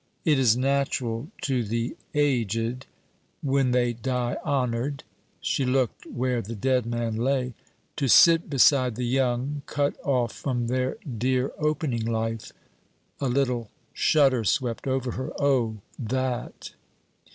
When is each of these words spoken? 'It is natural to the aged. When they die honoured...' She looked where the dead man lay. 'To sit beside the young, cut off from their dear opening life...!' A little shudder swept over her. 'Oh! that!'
'It 0.25 0.39
is 0.39 0.57
natural 0.57 1.27
to 1.43 1.63
the 1.63 1.95
aged. 2.15 2.87
When 3.43 3.69
they 3.69 3.93
die 3.93 4.35
honoured...' 4.43 5.03
She 5.41 5.63
looked 5.63 6.07
where 6.07 6.41
the 6.41 6.55
dead 6.55 6.87
man 6.87 7.17
lay. 7.17 7.53
'To 7.97 8.07
sit 8.07 8.49
beside 8.49 8.95
the 8.95 9.03
young, 9.05 9.61
cut 9.67 9.95
off 10.03 10.31
from 10.33 10.65
their 10.65 10.97
dear 11.05 11.51
opening 11.59 12.03
life...!' 12.05 12.51
A 13.19 13.27
little 13.29 13.69
shudder 13.93 14.43
swept 14.43 14.87
over 14.87 15.11
her. 15.11 15.31
'Oh! 15.39 15.81
that!' 15.99 16.73